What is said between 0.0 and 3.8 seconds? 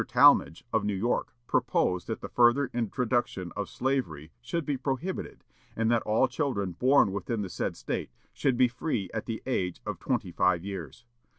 Tallmadge of New York proposed that the further introduction of